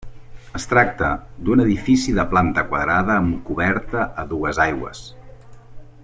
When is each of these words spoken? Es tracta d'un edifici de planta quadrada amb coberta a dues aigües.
Es 0.59 0.63
tracta 0.69 1.09
d'un 1.49 1.61
edifici 1.65 2.15
de 2.21 2.25
planta 2.33 2.63
quadrada 2.73 3.19
amb 3.25 3.39
coberta 3.51 4.09
a 4.23 4.29
dues 4.35 4.65
aigües. 4.69 5.05